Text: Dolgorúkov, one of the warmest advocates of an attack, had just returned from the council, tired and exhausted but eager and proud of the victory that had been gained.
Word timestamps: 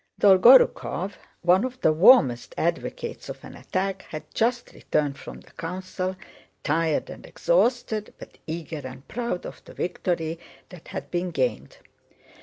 Dolgorúkov, 0.19 1.13
one 1.43 1.63
of 1.63 1.79
the 1.81 1.93
warmest 1.93 2.55
advocates 2.57 3.29
of 3.29 3.43
an 3.43 3.53
attack, 3.53 4.01
had 4.09 4.23
just 4.33 4.73
returned 4.73 5.15
from 5.19 5.41
the 5.41 5.51
council, 5.51 6.15
tired 6.63 7.07
and 7.11 7.23
exhausted 7.23 8.11
but 8.17 8.39
eager 8.47 8.81
and 8.83 9.07
proud 9.07 9.45
of 9.45 9.63
the 9.65 9.75
victory 9.75 10.39
that 10.69 10.87
had 10.87 11.11
been 11.11 11.29
gained. 11.29 11.77